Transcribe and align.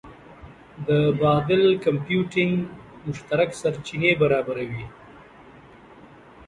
د 0.87 0.89
بادل 1.21 1.63
کمپیوټینګ 1.85 2.53
مشترک 3.07 3.49
سرچینې 3.61 4.11
برابروي. 4.21 4.85